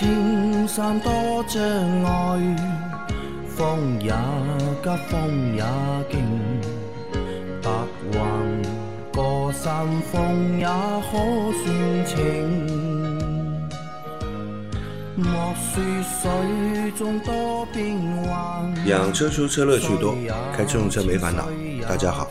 [0.00, 1.12] 莫说青山多
[1.46, 1.62] 障
[2.04, 2.56] 碍，
[3.46, 4.10] 风也
[4.82, 5.62] 急，风也
[6.10, 6.18] 劲，
[7.62, 7.70] 白
[8.12, 8.18] 云
[9.12, 11.12] 过山峰也可
[11.62, 12.16] 算情。
[15.16, 20.16] 莫说水中多变幻，养车修车乐趣多，
[20.56, 21.46] 开乘用车没烦恼。
[21.86, 22.30] 大家好，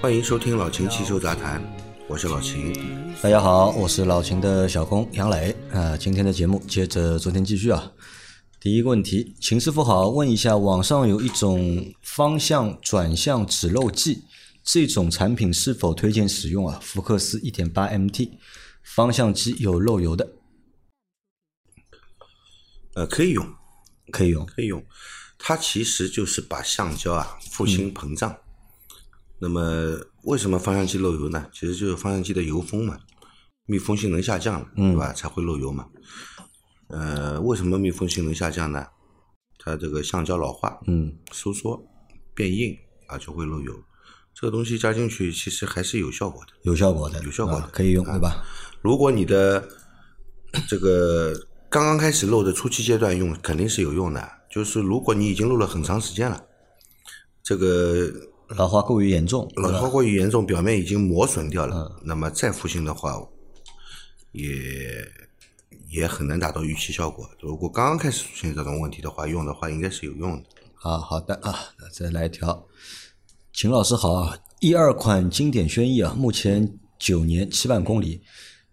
[0.00, 1.60] 欢迎收听老秦汽修杂谈，
[2.14, 2.72] 我是老秦。
[3.20, 5.96] 大家好，我是老秦的小工杨磊啊。
[5.96, 7.90] 今天的节目接着昨天继续啊。
[8.60, 14.22] 第一个问题，秦师傅好，问一下，网上有一种方向转向止漏剂，
[14.62, 16.78] 这种产品是否推荐使用啊？
[16.80, 18.28] 福克斯一点八 MT
[18.84, 20.34] 方向机有漏油的，
[22.94, 23.44] 呃，可以用，
[24.12, 24.46] 可以用。
[24.46, 24.80] 可以用。
[25.36, 28.36] 它其实就是把橡胶啊复兴膨胀。
[29.38, 31.46] 那么为什么方向机漏油呢？
[31.52, 32.98] 其实就是方向机的油封嘛，
[33.66, 35.12] 密封性能下降了，对吧？
[35.12, 35.86] 才会漏油嘛。
[36.88, 38.86] 呃，为什么密封性能下降呢？
[39.58, 41.82] 它这个橡胶老化，嗯，收缩
[42.34, 42.76] 变硬
[43.06, 43.74] 啊，就会漏油。
[44.34, 46.52] 这个东西加进去，其实还是有效果的。
[46.62, 48.44] 有效果的，有效果的啊可以用，对吧？
[48.82, 49.66] 如果你的
[50.68, 51.32] 这个
[51.70, 54.30] 刚刚开始漏的初期阶段用，肯定是有用的。
[54.50, 56.44] 就是如果你已经漏了很长时间了，
[57.42, 58.12] 这个
[58.48, 63.18] 老化过于严重，老化过于严重，表面已经磨损掉了，那么再复兴的话，
[64.32, 64.44] 也
[65.90, 67.28] 也很难达到预期效果。
[67.40, 70.48] 如果刚刚开始出现这种问题的话，用的话应该是有用的。
[70.74, 72.66] 好，好的啊，那再来一条。
[73.52, 78.22] 秦老师好啊，一二款经典轩逸啊，目前九年七万公里，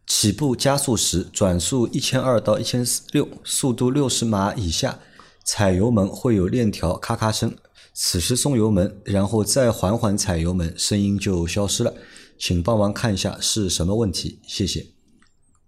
[0.08, 5.00] 起步加速时转速一千二到一千六，速度六十码以下，
[5.46, 7.56] 踩油门会有链条咔咔声，
[8.04, 11.94] 此时松油门，然后再缓缓踩油门，声音就消失了，
[12.36, 14.88] 请帮忙看一下是什么问题，谢谢。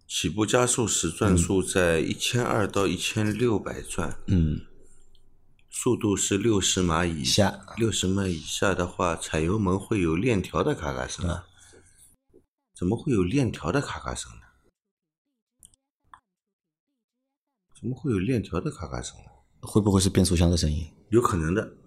[0.08, 4.62] 起步加速时转速在一千二到一千六百转，嗯，
[5.70, 11.30] 速度是六十码以下，六十码以下的话，踩油门会有链条的咔咔声。
[11.30, 11.46] 啊
[12.76, 14.40] 怎么会有链条的咔咔声呢？
[17.80, 19.30] 怎么会有链条的咔咔声呢？
[19.62, 20.92] 会不会是变速箱的声音？
[21.10, 21.78] 有可能的，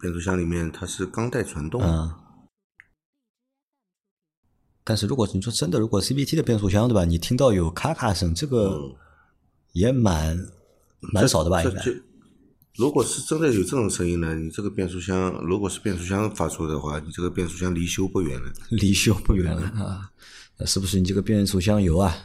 [0.00, 2.10] 变速箱里面它是钢带传动，嗯。
[4.84, 7.04] 但是如果你说真的，如果 CVT 的变速箱对吧？
[7.04, 8.76] 你听到有咔咔声，这个
[9.72, 10.36] 也蛮
[11.00, 11.62] 蛮少的吧？
[11.62, 12.00] 应该这就
[12.74, 18.52] 如果是真的有这种声音呢，你这个变速箱如果是变速箱发出的话，你这个变速箱离修不远了。
[18.70, 20.10] 离修不远了啊。
[20.66, 22.16] 是不是你这个变速箱油啊？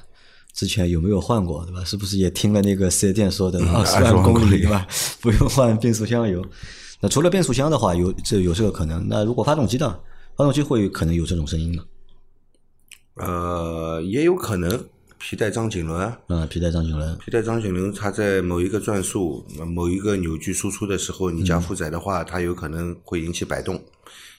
[0.53, 1.83] 之前有没有换过对吧？
[1.85, 4.87] 是不是也听了那个四 S 店说的二十20万万公里对吧？
[5.21, 6.43] 不用换变速箱油。
[6.99, 9.07] 那除了变速箱的话，有这有这个可能。
[9.07, 9.99] 那如果发动机呢？
[10.35, 11.83] 发动机会可能有这种声音吗？
[13.15, 14.85] 呃，也有可能
[15.17, 23.83] 皮带张紧轮啊，啊，皮带张紧轮，皮带张紧轮它在某一个转速、呃某一个扭矩输出的时候，你加负载的话，它有可能会引起摆动，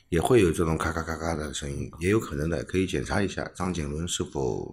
[0.08, 4.72] 也会有这种咔咔咔咔的声音，也有可能的，可以检查一下张紧轮是否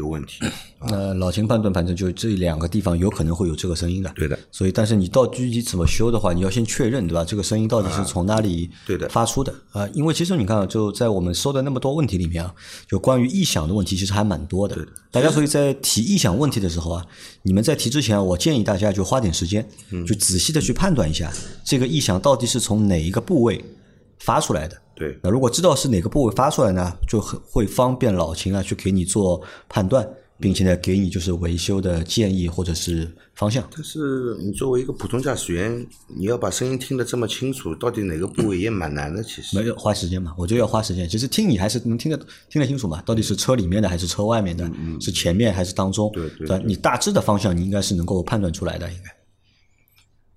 [0.00, 0.44] 有问题。
[0.88, 4.10] 那老秦判断，反正就这两个地方有可能会有这个声音的。
[4.16, 7.22] 对的，所以，但是你到具体怎么修的话，你要先确认，对吧？
[7.24, 12.52] 这个声音到底是从哪里对的发出的啊、因为其实你看啊，就在我们收的那么多问题里面啊，
[12.88, 14.76] 就关于异响的问题其实还蛮多的。
[15.12, 17.06] 大家所以在提异响问题的时候啊，
[17.42, 19.68] 你们在提之前啊，我建议大家就花点时间，
[20.06, 21.30] 就仔细的去判断一下
[21.64, 23.62] 这个异响到底是从哪一个部位
[24.30, 24.80] 发出来的。
[24.94, 30.08] 对，那如果知道是哪个部位发出来呢，就很会方便老秦啊去给你做判断，
[30.38, 33.66] 并且呢给你就是维修的建议或者是方向。
[33.74, 39.20] 但是你作为一个普通驾驶员，你要把声音听得这么清楚，到底哪个部位也蛮难的。
[39.24, 41.08] 其实没有花时间嘛，我就要花时间。
[41.08, 42.16] 其实听你还是能听得
[42.48, 44.70] 听得清楚嘛，到底是车里面的还是车外面的，
[45.00, 46.60] 是前面还是当中，对对吧？
[46.64, 49.10] 你大致的方向你应该是能够判断出来的，应该。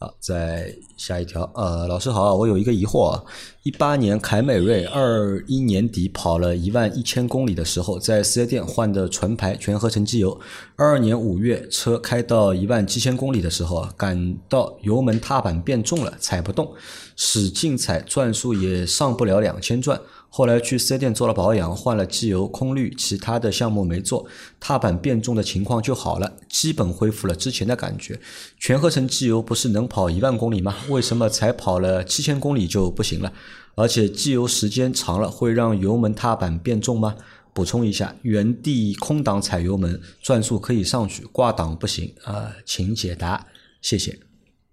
[0.03, 3.23] 好，再下一条，呃，老师好，我有一个疑惑啊，
[3.63, 10.37] 一八年凯美瑞二一年底跑了一万一千公里的时候，在四 S 店换的纯排全合成机油，
[10.75, 16.73] 二二年五月车开到一万七千公里的时候啊，感到油门踏板变重了，踩不动，
[17.15, 19.97] 使劲踩，转速也上不了两千转。
[20.35, 24.25] 后来去四 S 店做了保养，换了机油、空滤，其他的项目没做，
[24.59, 28.19] 踏板变重的情况就好了，基本恢复了之前的感觉。
[28.57, 30.75] 全合成机油不是能跑一万公里吗？
[30.89, 33.31] 为什么才跑了七千公里就不行了？
[33.75, 37.15] 而且机油时间长了会让油门踏板变重吗？
[37.53, 43.45] 补充一下，原地空档踩油门，转速可以上去，挂档不行啊、请解答，
[43.83, 44.17] 谢谢。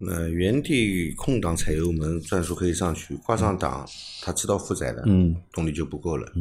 [0.03, 3.87] 那原地空档踩油门，转速可以上去，挂上档，
[4.23, 6.33] 它知道负载了，嗯，动力就不够了，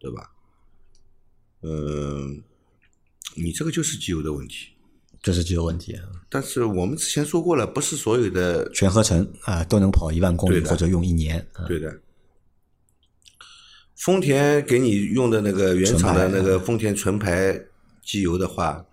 [0.00, 0.32] 对吧？
[1.62, 2.42] 嗯，
[3.36, 4.70] 你这个就是机油的问题，
[5.22, 5.96] 这是机油问题。
[6.28, 11.38] 但是我们之前说过了，不是所有的全合成啊、都能跑一万公里或者用一年。
[11.52, 12.00] 啊对的。
[13.94, 17.58] 丰田给你用的那个原厂的那个丰田纯牌
[18.02, 18.84] 机油的话，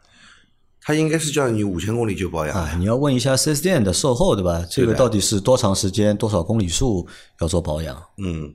[0.84, 2.56] 它应该是叫你五千公里就保养。
[2.56, 4.66] 啊，你要问一下 4S 店的售后，对吧？
[4.70, 7.08] 这个到底是多长时间、多少公里数
[7.40, 7.96] 要做保养？
[8.18, 8.54] 嗯，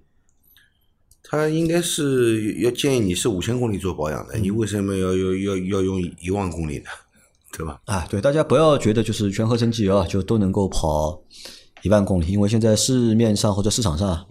[1.23, 6.85] 他应该是要建议你是五千公里做保养的，你为什么要要要要用一万公里呢？
[7.57, 7.81] 对吧？
[7.87, 11.19] 啊，对，大家不要觉得就是全合成机油啊，就都能够跑
[11.83, 14.27] 一万公里，因为现在市面上或者市场上啊，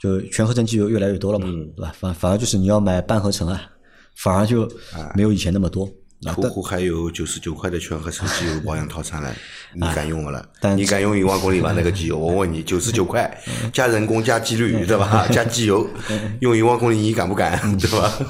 [0.00, 1.92] 就全合成机油越来越多了嘛，嗯对吧？
[1.98, 3.70] 反反而就是你要买半合成啊，
[4.16, 4.66] 反而就
[5.14, 5.84] 没有以前那么多。
[5.84, 9.32] 啊，但途虎还有九十九块的全合成机油保养套餐呢，
[9.74, 10.44] 你敢用不了？
[10.60, 11.72] 但你敢用一万公里吧？
[11.76, 13.40] 那个机油，我问你，九十九块
[13.72, 15.28] 加人工加机滤，对吧？
[15.28, 15.88] 加机油，
[16.40, 17.78] 用一万公里你敢不敢？
[17.78, 18.12] 对吧？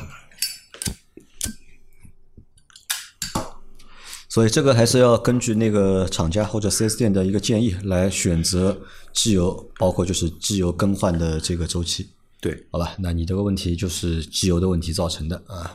[4.28, 8.78] 所以这个还是要根据那个厂家或者 4S 店的一个建议来选择
[9.14, 12.10] 机油，包括就是机油更换的这个周期。
[12.38, 15.74] 对，好吧，那你这个问题就是机油的问题造成的啊。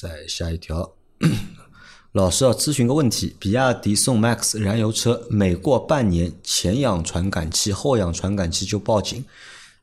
[0.00, 0.94] 再下一条，
[2.12, 9.22] 老师要咨询个问题：比亚迪宋 MAX 燃油车每过半年，前氧传感器、后氧传感器就报警。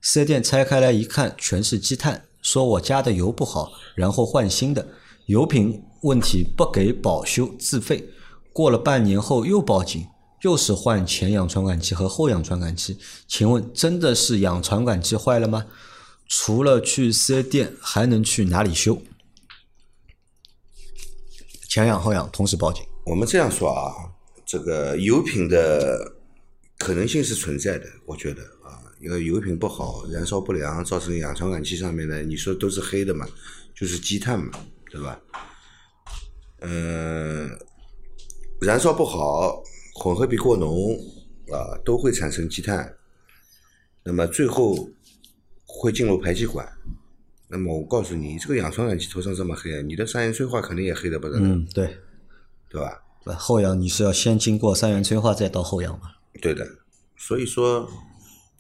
[0.01, 4.87] 四 S 店拆开来一看，全是积碳，说我加的油不好，然后换新的，
[5.27, 8.09] 油品问题不给保修，自费。
[8.51, 10.07] 过了半年后又报警，
[10.41, 12.97] 又是换前氧传感器和后氧传感器。
[13.27, 15.67] 请问真的是氧传感器坏了吗？
[16.27, 18.99] 除了去四 S 店，还能去哪里修？
[21.67, 22.83] 前氧后氧同时报警。
[23.05, 23.93] 我们这样说啊，
[24.45, 26.13] 这个油品的
[26.77, 33.27] 可能性是存在的，我觉得啊，因为油品不好，燃烧不良，造成氧传感器上面呢，你说都是黑的嘛，
[33.75, 34.51] 就是积碳嘛，
[34.89, 35.19] 对吧？
[36.61, 37.49] 嗯、
[38.61, 39.61] 燃烧不好，
[39.95, 40.97] 混合比过浓
[41.51, 42.95] 啊，都会产生积碳，
[44.03, 44.89] 那么最后
[45.65, 46.67] 会进入排气管。
[47.49, 51.97] 那么我告诉你，这个氧传感器头上这么黑，你的三元催化肯定也黑的不得了，嗯，对。
[52.69, 53.01] 对吧？
[53.23, 56.11] 呃后氧你是要先经过三元催化再到后氧嘛？
[56.41, 56.67] 对的，
[57.15, 57.89] 所以说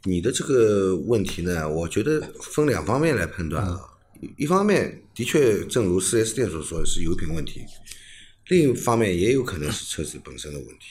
[0.03, 3.77] 你的这个问题呢，我觉得分两方面来判断啊。
[4.21, 7.65] 一一方面的确，正如四 S 店所说的是油品问题，
[8.47, 10.85] 另一方面也有可能是车子本身的问题。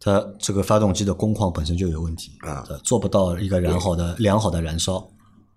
[0.00, 5.12] 它这个发动机的工况本身就有问题啊呃做不到一个良好的良好的燃烧。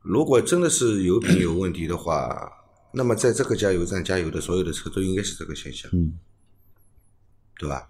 [0.06, 2.52] 如果真的是油品有问题的话，
[2.94, 6.14] 那么在这个加油站加油的所有的车都应该是这个现象，嗯，
[7.58, 7.90] 对吧？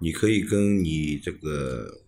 [0.00, 2.00] 你可以跟你这个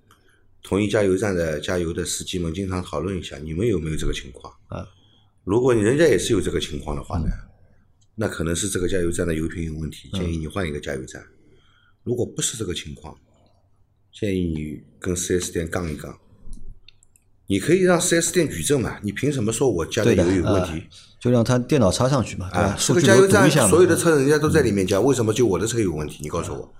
[0.62, 4.52] 同一加油站的加油的司机们经常讨论一下，你们有没有这个情况？
[4.68, 4.88] 啊，
[5.44, 7.26] 如果人家也是有这个情况的话呢，
[8.14, 11.22] 那可能是这个加油站的油品有问题，建议你换一个加油站。
[12.02, 13.14] 如果不是这个情况，
[14.12, 16.18] 建议你跟 4S 店杠一杠。
[17.48, 18.96] 你可以让 4S 店举证嘛？
[19.02, 20.82] 你凭什么说我加的油有问啊题？
[21.20, 22.68] 就让他电脑插上去嘛，对吧？
[22.68, 23.70] 啊，这数据个加油站流读一下嘛。
[23.70, 26.18] 所有的车人家都在里面加，为什么就我的车有问题？
[26.22, 26.72] 你告诉我。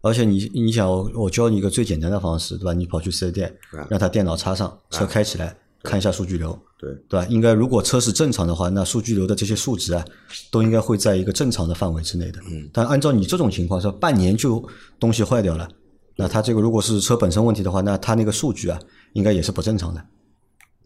[0.00, 2.72] 而且你你想，我我教你一个最简单的方式，对吧？
[2.72, 3.52] 你跑去四 S 店，
[3.90, 7.26] 让他电脑插上，车开起来，看一下数据流，对对吧？
[7.28, 10.04] 应该如果车是正常的话，那数据流的这些数值啊，
[10.52, 12.40] 都应该会在一个正常的范围之内的。
[12.48, 12.68] 嗯。
[12.72, 14.62] 但按照你这种情况，说半年就
[15.00, 15.68] 东西坏掉了，
[16.16, 18.78] 那他这个如果是车本身问题的话，那他那个数据啊，
[19.12, 20.04] 应该也是不正常的，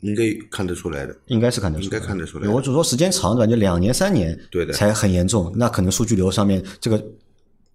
[0.00, 1.16] 应该看得出来的。
[1.26, 2.00] 应该是看得出应来的。
[2.00, 3.50] 该看得出来我只说时间长，对吧？
[3.50, 7.02] 就两年三年，对的才很严重，那可能数据流上面这个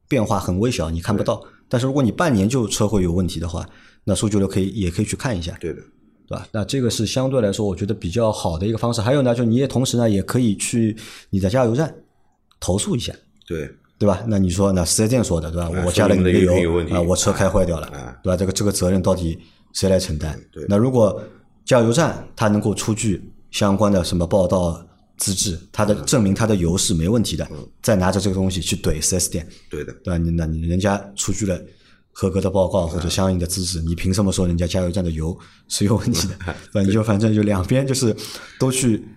[0.08, 1.42] 变化很微小，你看不到。
[1.70, 3.68] 但是如果你半年就车会有问题的话，
[4.04, 5.82] 那数据流可以也可以去看一下，对的，
[6.28, 6.48] 对吧？
[6.52, 9.02] 那这个是相对来说我觉得比较好的一个方式。
[9.02, 10.96] 还有呢，就你也同时呢也可以去
[11.30, 11.94] 你的加油站
[12.60, 13.14] 投诉一下，
[13.46, 14.24] 对对吧？
[14.28, 15.66] 那你说那四 S 店说的对吧？
[15.66, 18.38] 啊我加了你的油啊，我车开坏掉了啊，对吧？
[18.38, 19.38] 这个这个责任到底
[19.78, 20.66] 谁来承担对？
[20.68, 21.22] 那如果
[21.64, 24.84] 加油站它能够出具相关的什么报道
[25.18, 30.18] 资质，它的证明它的油是没问题的，嗯再拿着这个东西去怼四 S 店，对的，对吧？
[30.18, 31.60] 你那你人家出具了
[32.12, 36.36] 合格的报告或者相应的资质，你凭什么说人家加油站的油是有问题的？
[36.74, 36.82] 对吧？
[36.82, 38.16] 你就反正就两边就是
[38.60, 39.08] 都去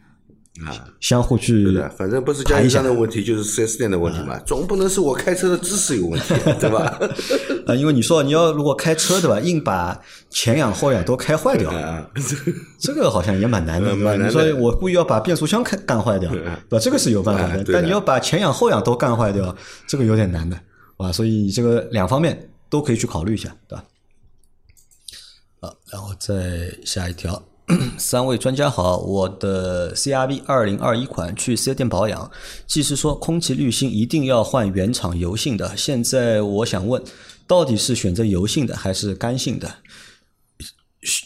[0.67, 6.99] 啊，相互去对的，反正不是加油站的问题，就是四 S 店的问题嘛，总不能是我开车的姿势有问题， 对吧？
[7.67, 9.99] 啊，因为你说你要如果开车对吧，硬把
[10.29, 12.09] 前氧后氧都开坏掉， 啊，
[12.79, 14.01] 这个好像也蛮难的，对吧？
[14.01, 14.45] 嗯蛮难的。
[14.45, 16.79] 你说我故意要把变速箱开干坏掉，对吧？
[16.79, 19.55] 这个是有办法的，啊的但你要把前氧后氧都干坏掉，
[19.87, 20.57] 这个有点难的，
[20.99, 23.85] 啊，所以你这个两方面都可以去考虑一下，对吧？
[25.61, 27.43] 好，然后再下一条，
[27.99, 32.31] 三位专家好，我的 CRV 二零二一款去四 S 店保养，
[32.67, 35.77] 技师说空气滤芯一定要换原厂油性的。
[35.77, 37.03] 现在我想问，
[37.47, 39.77] 到底是选择油性的还是干性的？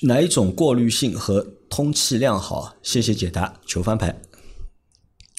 [0.02, 2.74] 哪一种过滤性和通气量好？
[2.82, 4.08] 谢谢解答，求翻牌。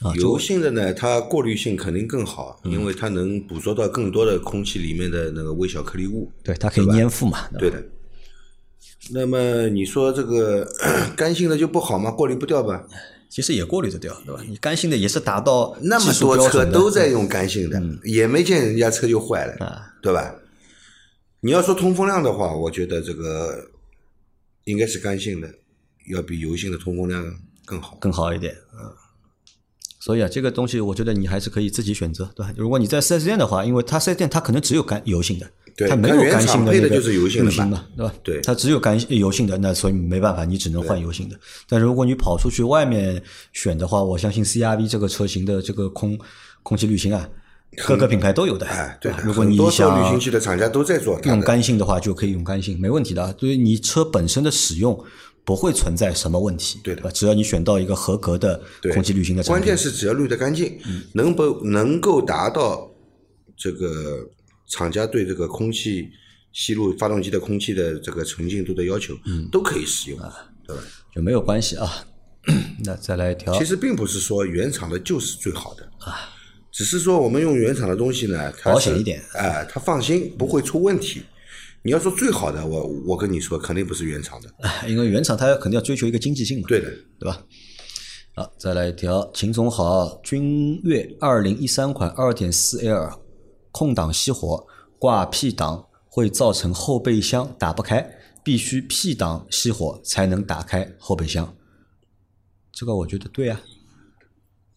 [0.03, 6.29] 啊，油性的呢，它过滤性肯定更好，因为它能捕捉到更多的空气里面的那个微小颗粒物。
[6.43, 7.47] 对它可以粘附嘛？
[7.59, 7.81] 对的。
[9.11, 10.67] 那么你说这个
[11.15, 12.11] 干性的就不好吗？
[12.11, 12.83] 过滤不掉吧？
[13.29, 14.41] 其实也过滤得掉，对吧？
[14.47, 20.33] 你干性的也是达到那么多车都在用干性的，也没见人家车就坏了，啊对吧？
[21.41, 23.69] 你要说通风量的话，我觉得这个
[24.63, 25.49] 应该是干性的，
[26.09, 27.35] 要比油性的通风量
[27.65, 27.97] 更好。
[27.99, 28.91] 更好一点，嗯。
[29.99, 32.53] 所以啊，这个东西我觉得你还是可以自己选择，对吧？
[32.55, 38.13] 如果你在四 S 店的话，因为它四 S 店它可能只有干油性的，对它没有干性的那个就是油性的嘛对吧？
[38.23, 41.37] 对它只有干油性的，那所以没办法，你只能换油性的。
[41.67, 46.17] 但如果你跑出去外面选的话，我相信 CRV 这个车型的这个空
[46.63, 47.29] 空气滤芯啊，
[47.85, 48.65] 各个品牌都有的。
[48.65, 51.41] 哎，对的，如果你很多做滤想芯器的厂家都在做用。
[51.41, 53.33] 干性的话，就可以用干性，没问题的啊。
[53.37, 54.97] 对于你车本身的使用，
[55.43, 57.11] 不会存在什么问题，对的吧？
[57.13, 58.61] 只要你选到一个合格的
[58.93, 60.79] 空气滤芯的产关，键是只要滤得干净，
[61.13, 62.89] 能不能够达到
[63.57, 64.25] 这个
[64.67, 66.09] 厂家对这个空气
[66.51, 70.19] 吸入发动机的空气的这个纯净度的要求，嗯都可以使用，
[70.65, 70.81] 对吧？
[71.13, 72.05] 就没有关系啊。
[72.85, 76.29] 那再来一条，其实并不是说原厂的就是最好的啊，
[76.71, 81.23] 只是说我们用原厂的东西呢，它保险一点哎、它放心不会出问题。
[81.81, 86.91] 你要说最好的，我我跟你说，肯定不是原厂的，哎因为原厂它肯定要追求一个经济性嘛，对的。
[87.19, 87.43] 对吧？
[88.35, 93.09] 好，再来一条，秦总好，君越二零一三款二点四 L
[93.75, 94.65] 空档熄火
[94.97, 98.09] 挂 P 档会造成后备箱打不开，
[98.41, 101.53] 必须 P 档熄火才能打开后备箱。
[102.71, 103.59] 这个我觉得对啊，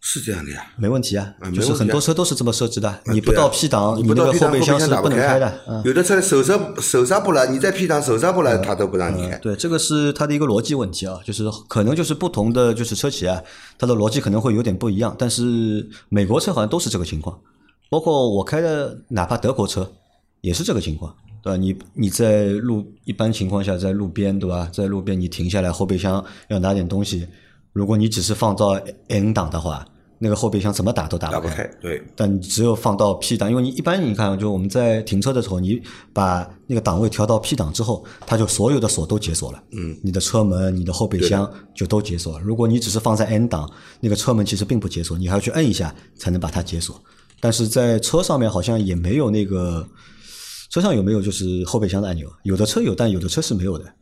[0.00, 5.60] 是这样的呀，没问题啊，啊就是很多车都是这么设置的，你不到 P 档，你那个后备箱是打不能开的。
[5.68, 5.80] 嗯。
[5.84, 9.38] 有的车手刹手刹不来，你在 P 档手刹不来，它都不让你开。
[9.38, 13.40] 对，这个是它的一个逻辑问题啊，就是可能就是不同的就是车企啊，
[13.78, 17.38] 它的逻辑可能会有点不一样，但是美国车好像都是这个情况，
[17.88, 19.90] 包括我开的哪怕德国车
[20.40, 21.56] 也是这个情况，对吧？
[21.56, 27.26] 你你在路一般情况下在路边对吧，在路边你停下来后备箱要拿点东西，
[27.72, 28.78] 如果你只是放到
[29.08, 29.86] N 档的话，
[30.20, 31.48] 那个后备箱怎么打都打不开。
[31.48, 35.80] 不开，对，但你只有放到 P 档，因为你一般你看，就我们在停车的时候，你
[36.12, 39.62] 把那个档位调到 P 档之后，它就所有的锁都解锁了。
[39.70, 42.44] 嗯，你的车门、你的后备箱就都解锁了。
[42.44, 47.00] 如果你只是放在 N 档，那个车门其实并不解锁，你还要去摁一下才能把它解锁。
[47.40, 49.88] 但是在车上面好像也没有那个，
[50.70, 52.30] 车上有没有就是后备箱的按钮？
[52.42, 53.94] 有的车有，但有的车是没有的。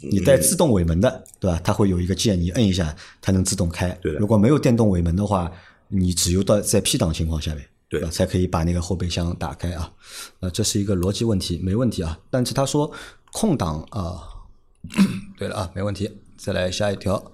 [0.00, 1.60] 你带自动尾门的，对吧？
[1.64, 3.90] 它会有一个键，你摁一下，它能自动开。
[4.00, 5.50] 对的如果没有电动尾门的话，
[5.88, 8.08] 你只有到在 P 档情况下面，对吧？
[8.08, 9.92] 才可以把那个后备箱打开啊。
[10.38, 12.16] 那这是一个逻辑问题，没问题啊。
[12.30, 12.88] 但是他说
[13.32, 14.22] 空档啊，
[15.36, 16.08] 对了啊，没问题。
[16.36, 17.32] 再来下一条。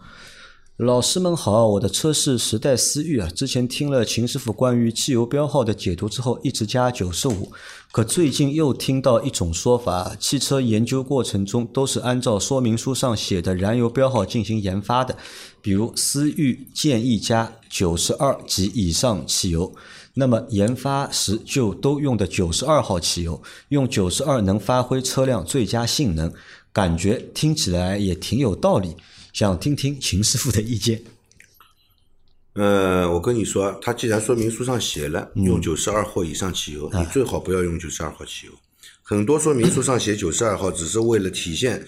[0.79, 3.29] 老师们好，我的车是时代思域啊。
[3.33, 7.53] 之前听了秦师傅关于汽油标号的解读之后，一直加九十五。
[7.93, 15.17] 可最近又听到一种说法，汽车研究过程中都是按照说明书上写的燃油标号进行研发的，
[15.63, 19.73] 比如思域建议加九十二及以上汽油。
[20.15, 26.33] 那么研发时就都用的九十二号汽油，用九十二能发挥车辆最佳性能，
[26.73, 28.97] 感觉听起来也挺有道理。
[29.35, 31.03] 想听听秦师傅的意见。
[32.53, 38.53] 呃，我跟你说，他既然说明书上写了用九十二号以上汽油，你最好不要用九十二号汽油。
[39.03, 41.85] 很多说明书上写九十二号，只是为了体现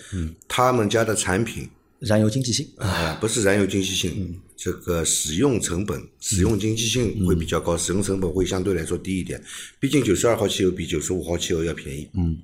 [0.48, 1.68] 他们家的产品
[2.00, 9.40] 燃油经济性啊、不是燃油经济性，这个使用成本、使用经济性会比较高，使用成本会相对来说低一点。
[9.78, 12.36] 毕竟九十二号汽油比九十五号汽油要便宜，嗯，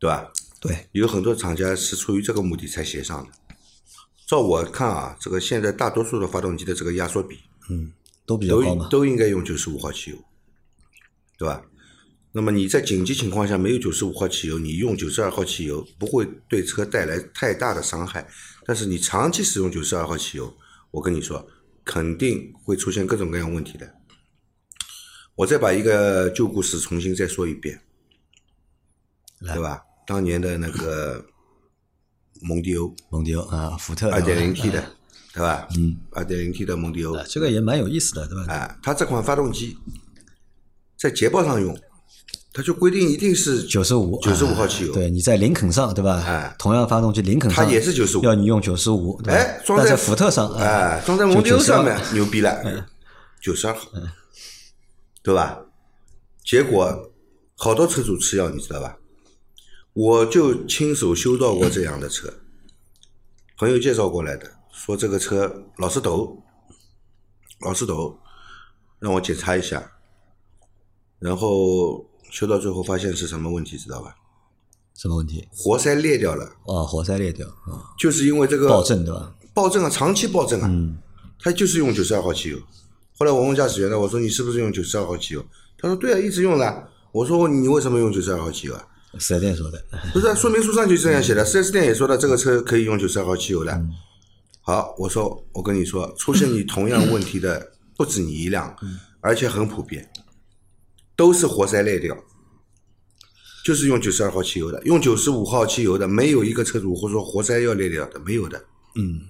[0.00, 0.28] 对吧？
[0.58, 3.30] 对，有很多厂家是出于这个目的才写上的。
[4.26, 7.38] 照我看啊，这个现在大多数的发动机的这个压缩比
[7.70, 7.92] 嗯
[8.24, 8.88] 都比较都高嘛。
[8.88, 10.16] 都应该用九十五号汽油，
[11.38, 11.62] 对吧？
[12.32, 18.26] 那么你在紧急情况下没有九十五号汽油，你用九十二号汽油不会对车带来太大的伤害，
[18.64, 20.52] 但是你长期使用九十二号汽油，
[20.90, 21.46] 我跟你说，
[21.84, 23.94] 肯定会出现各种各样问题的。
[25.36, 27.82] 我再把一个旧故事重新再说一遍，
[29.40, 29.82] 对吧？
[30.06, 31.24] 当年的那个
[32.44, 32.94] 蒙迪欧。
[33.10, 34.84] 蒙迪欧啊，福特二点零 T 的，
[35.32, 35.66] 对吧？
[35.76, 37.14] 嗯，二点零 T 的蒙迪欧。
[37.14, 38.52] 啊，这个也蛮有意思的，对吧？
[38.52, 39.76] 啊，它这款发动机
[40.96, 41.76] 在捷豹上用
[42.52, 44.92] 它就规定一定是九十五，九十五号汽油。
[44.92, 46.22] 对，你在林肯上，对吧？
[46.24, 48.22] 哎同样发动机林肯上它也是九十五。
[48.22, 52.86] 要你用九十五，哎，装在在福特上，哎，装在蒙迪欧上面牛逼了，
[53.42, 53.88] 九十二号，
[55.22, 55.58] 对吧？
[56.44, 57.10] 结果
[57.56, 58.96] 好多车主吃药，你知道吧？
[59.94, 62.34] 我就亲手修到过这样的车，
[63.56, 66.42] 朋友介绍过来的，说这个车老是抖，
[67.60, 68.18] 老是抖，
[68.98, 69.92] 让我检查一下，
[71.20, 74.16] 然后修到最后发现是什么问题，知道吧？
[74.96, 75.46] 什么问题？
[75.52, 79.32] 活塞裂掉了，哦，活塞裂掉啊，就是因为这个爆震对吧？
[79.54, 80.68] 爆震啊，长期爆震啊，
[81.38, 82.58] 他就是用九十二号汽油。
[83.16, 85.46] 后来我问驾驶员呢，我说你是不是用九十二号汽油？
[85.78, 86.88] 他说对啊，一直用的。
[87.12, 88.88] 我说你为什么用九十二号汽油啊？
[89.18, 93.84] 四 S 店说的，不是啊、说明书上就这样写的，4 S 店也说的这个车可以用九十二号汽油的。
[94.60, 98.74] 好，我说我跟你说，出现你同样问题的不止你一辆，
[99.20, 100.10] 而且很普遍，
[101.16, 102.16] 都是活塞裂掉，
[103.64, 108.58] 就是用九十二号汽油的，用九十五号汽油的没有一个车主会说活塞要裂掉的，没有的。
[108.96, 109.20] 嗯。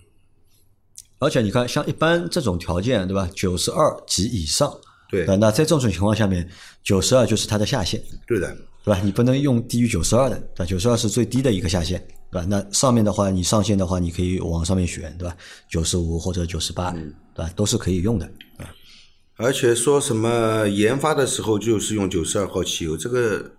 [1.21, 3.26] 而且你看，像一般这种条件，对吧？
[3.35, 4.73] 九十二及以上，
[5.11, 5.25] 对。
[5.38, 6.47] 那在这种情况下面，
[6.83, 9.00] 九十二就是它的下限，对的，对吧？
[9.03, 10.64] 你不能用低于九十二的，对吧？
[10.67, 11.99] 九十二是最低的一个下限，
[12.31, 12.47] 对吧？
[12.49, 15.35] 那上面的话，你上限的话，你可以往上面选，对吧？
[15.71, 17.03] 九十五或者九十八，对
[17.37, 17.50] 吧？
[17.57, 18.31] 都是可以用的。
[19.37, 23.53] 而且说什么研发的时候就是用九十二号汽油，这个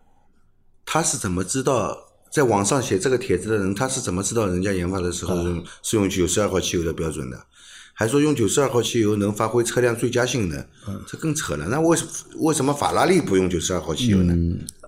[0.86, 1.98] 他是怎么知道？
[2.32, 5.36] 在网上写这个帖子的人，他是怎么知道人家研发的时候
[5.82, 7.46] 是用九十二号汽油的标准的？
[7.94, 10.66] 还说用九十二号汽油能发挥车辆最佳性能，
[11.08, 11.66] 这更扯了。
[11.70, 12.06] 那为什
[12.40, 14.36] 为什么法拉利不用九十二号汽油呢？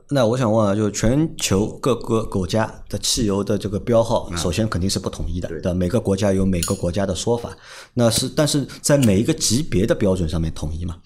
[0.09, 5.73] 那我想问啊，就是全球各个国家的汽油的这个标号，首先肯定是不统一的，对吧？
[5.73, 7.55] 每个国家有每个国家的说法，
[7.93, 11.01] 那是但是在每一个级别的标准上面统一嘛？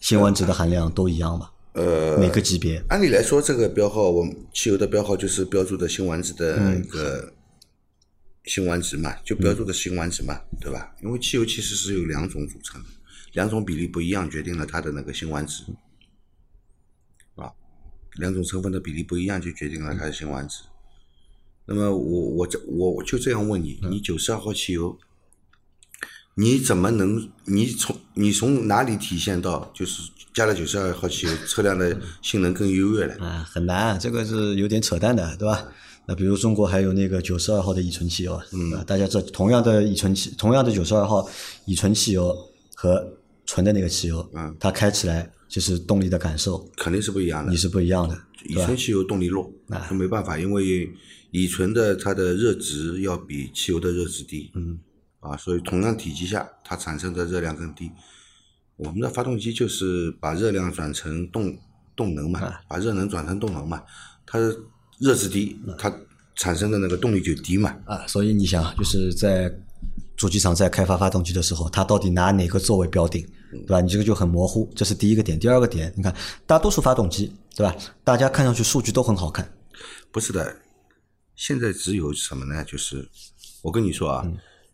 [0.00, 1.50] 辛烷值的含量都一样嘛？
[1.74, 7.32] 呃，每个级别按理来说，这个标号，我们汽油的标号就是标注的辛烷值的一个
[8.44, 10.92] 辛烷值嘛，就标注的辛烷值嘛，对吧？
[11.02, 12.88] 因为汽油其实是由两种组成的，
[13.34, 15.76] 两种比例不一样，决定了它的那个辛烷值，啊，
[18.16, 20.62] 两种成分的比例不一样，就决定了它的辛烷值。
[21.66, 24.98] 那么我我这我我就这样问你，你九十二号汽油，
[26.34, 30.02] 你怎么能你从你从哪里体现到就是
[30.34, 33.24] 加了九十二号汽油，车辆的性能更优越了？
[33.24, 35.68] 啊，很难，这个是有点扯淡的，对吧？
[36.06, 41.28] 那比如中国还有那个九十二号的乙醇汽油啊，嗯，大家知道同样的乙醇汽，同样的九十二号
[41.66, 42.36] 乙醇汽油
[42.74, 43.06] 和
[43.46, 47.50] 纯的那个汽油，嗯，它开起来就是动力的感受，肯定是不一样的。
[47.50, 47.58] 你。
[47.58, 50.88] 是不一样的，乙醇汽油动力弱，那没办法，因为
[51.32, 54.78] 乙醇的它的热值要比汽油的热值低，嗯，
[55.18, 57.90] 啊，所以同样体积下，它产生的热量更低。
[58.76, 61.58] 我们的发动机就是把热量转成动
[61.94, 62.60] 动能嘛，啊。
[62.68, 63.82] 把热能转成动能嘛，
[64.24, 64.38] 它
[64.98, 65.92] 热值低，它
[66.36, 67.76] 产生的那个动力就低嘛。
[67.84, 69.52] 啊，所以你想，就是在
[70.16, 73.80] 主机厂在开发发动机的时候，它到底拿哪个作为标定，对吧？
[73.80, 75.38] 你这个就很模糊，这是第一个点。
[75.38, 76.14] 第二个点，你看
[76.46, 77.74] 大多数发动机，对吧？
[78.04, 79.52] 大家看上去数据都很好看，
[80.10, 80.56] 不是的，
[81.34, 82.64] 现在只有什么呢？
[82.64, 83.08] 就是
[83.62, 84.26] 我跟你说啊，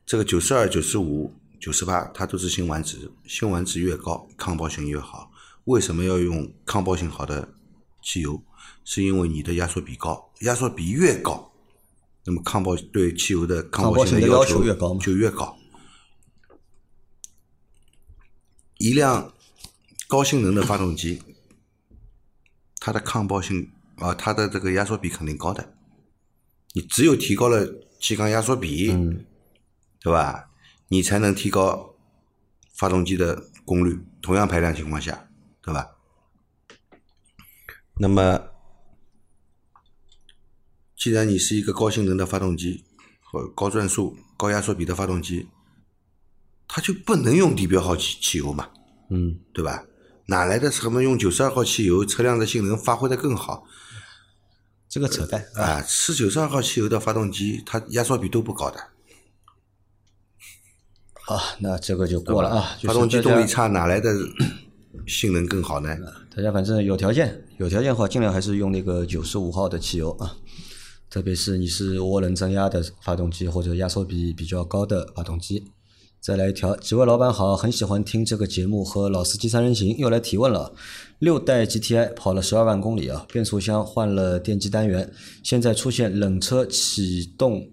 [0.04, 5.30] 这个九十二、九十五、九十八，它都是辛烷值，辛烷值越高，抗爆性越好。
[5.64, 7.48] 为什么要用抗爆性好的
[8.02, 8.40] 汽油？
[8.84, 11.50] 是因为你的压缩比高，压缩比越高，
[12.24, 15.55] 那么抗爆对汽油的抗爆性的要要求越高就越高。
[18.78, 19.32] 一辆
[20.06, 21.22] 高性能的发动机，
[22.78, 25.74] 它的抗爆性啊，它的这个压缩比肯定高的。
[26.74, 27.66] 你只有提高了
[27.98, 29.24] 气缸压缩比，嗯
[30.00, 30.50] 对吧？
[30.88, 31.96] 你才能提高
[32.74, 35.28] 发动机的功率，同样排量情况下，
[35.62, 35.96] 对吧？
[37.98, 38.50] 那么，
[40.94, 42.84] 既然你是一个高性能的发动机
[43.22, 45.48] 和高转速、高压缩比的发动机，
[46.68, 48.68] 它就不能用地标号汽汽油嘛，
[49.10, 49.84] 嗯，对吧？
[50.28, 53.64] 哪来的什么用九十二号汽油，车辆的性能发挥的更好？
[54.88, 55.44] 这个扯淡。
[55.54, 58.80] 啊，是九十二号汽油的发动机，它压缩比都不高的，
[61.22, 62.76] 好，那这个就过了啊。
[62.82, 64.12] 发动机动力差，哪来的
[65.06, 65.96] 性能更好呢？
[66.34, 70.36] 大家反正有条件，有条件的话，尽量还是用那个九十五号的汽油啊。
[71.08, 75.70] 特别是你是涡轮增压的发动机或者压缩比比较高的发动机。
[76.26, 80.74] 再来一条，几位老板好，很喜欢听这个节目和老司机三人行，又来提问了。
[81.20, 85.08] 六代 GTI 跑了十二万公里啊，变速箱换了电机单元，
[85.44, 87.70] 现在出现冷车启动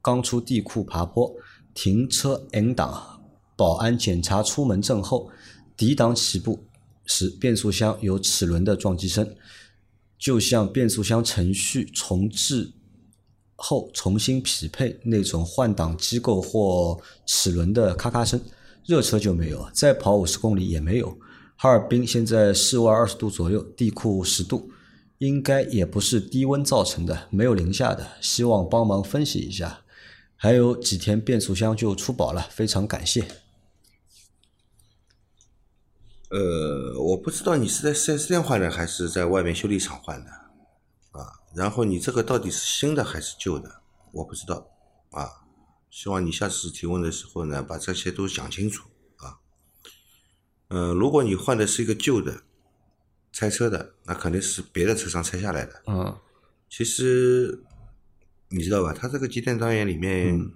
[0.00, 1.34] 刚出地库爬坡，
[1.74, 3.20] 停车 N 档，
[3.56, 5.28] 保安检查出门证后
[5.76, 6.68] ，D 档起步
[7.04, 9.34] 时变速箱有齿轮的撞击声，
[10.16, 12.74] 就像变速箱程序重置
[13.60, 18.40] 后重新匹配那种换挡机构或齿轮的咔咔声。
[18.86, 21.18] 热车就没有，再跑五十公里也没有。
[21.56, 24.70] 哈尔滨现在室外二十度左右，地库十度，
[25.18, 28.06] 应该也不是低温造成的，没有零下的。
[28.20, 29.80] 希望帮忙分析一下。
[30.36, 33.26] 还有几天变速箱就出保了，非常感谢。
[36.30, 40.30] 呃，我不知道你是在四 S 店换的，还是在外面修理厂换的？
[41.58, 43.82] 然后你这个到底是新的还是旧的？
[44.12, 44.70] 我不知道
[45.10, 45.28] 啊。
[45.90, 49.40] 希望你下次提问的时候呢，把这些都讲清楚啊。
[50.68, 52.44] 嗯，如果你换的是一个旧的
[53.32, 55.82] 拆车的，那肯定是别的车商拆下来的。
[55.86, 56.16] 嗯，
[56.70, 57.64] 其实
[58.50, 58.92] 你知道吧？
[58.92, 60.52] 它这个机电单元里面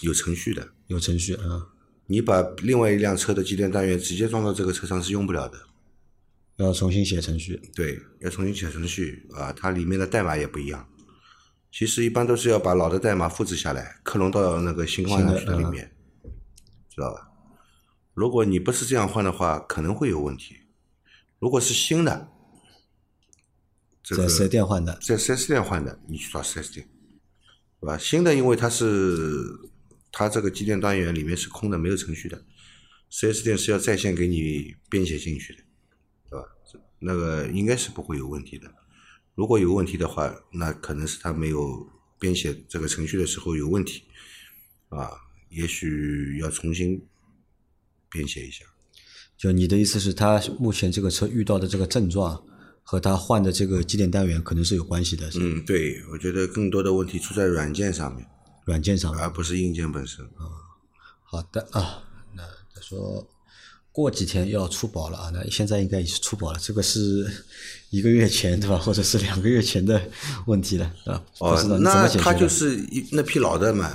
[0.00, 1.68] 有程序的，有程序啊。
[2.06, 5.68] 你把另外一辆车的机电单元直接装到这个车上是用不了的，
[6.62, 7.60] 要重新写程序。
[7.74, 10.88] 对，要重新写程序啊，它里面的代码也不一样。
[11.72, 15.94] 其实一般都是要把老的代码复制下来，克隆到那个新换上去的里面，
[16.88, 17.28] 知道吧？
[18.14, 20.56] 如果你不是这样换的话，可能会有问题。
[21.38, 22.28] 如果是新的，
[24.02, 26.88] 这个在四 S 店换的，在四 S 店换的，你去找四 S 店，
[27.80, 27.96] 对吧？
[27.96, 29.70] 新的，因为它是。
[30.12, 32.44] 它这个机电单元里面是空的，没有程序的。
[33.10, 35.62] 四 S 店是要在线给你编写进去的，
[36.30, 36.46] 对吧？
[37.00, 38.72] 那个应该是不会有问题的。
[39.34, 41.88] 如果有问题的话，那可能是他没有
[42.18, 44.04] 编写这个程序的时候有问题，
[44.90, 45.10] 啊，
[45.48, 47.06] 也许要重新
[48.10, 48.64] 编写一下。
[49.36, 52.44] 就你的意思是，他目前这个车遇到的这个症状
[52.82, 55.30] 和他换的这个机电单元可能是有关系的。
[55.36, 58.28] 嗯，对，我觉得更多的问题出在软件上面。
[58.66, 60.44] 软件上，而不是硬件本身啊。
[61.22, 62.42] 好的啊，那
[62.74, 63.26] 他说
[63.92, 66.58] 过几天要出保了啊，那现在应该已经出保了。
[66.60, 67.28] 这个是
[67.90, 70.00] 一个月前对吧，或者是两个月前的
[70.46, 71.22] 问题了啊。
[71.38, 73.92] 哦，那他就是一那批老的嘛，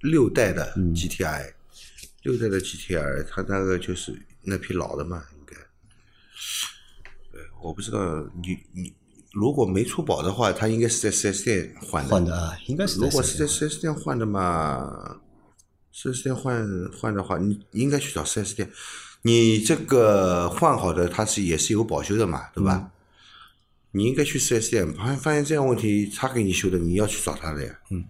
[0.00, 1.52] 六代的 GTI，
[2.22, 5.54] 六代的 GTI，他那个就是那批老的嘛，应该。
[7.30, 7.98] 对，我不知道
[8.42, 8.92] 你你。
[9.34, 12.10] 如果没出保的话，他应该是在四 S 店换的。
[12.10, 13.00] 换的啊，应该是。
[13.00, 15.21] 如果是在四 S 店换的嘛，
[15.92, 16.66] 四 S 店换
[16.98, 18.70] 换的话，你应该去找四 S 店。
[19.22, 22.90] 你这个换好的，它是也是有保修的嘛，对吧？
[23.92, 27.78] 你应该去四 S 店，发现发现这样问题，他给你修的，你要去找他的呀。
[27.90, 28.02] 嗯，